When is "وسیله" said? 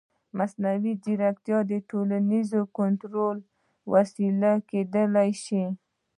3.93-4.51